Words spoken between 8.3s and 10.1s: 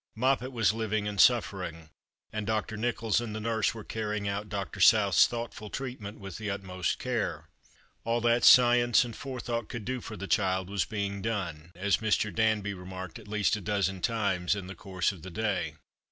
science and forethought could do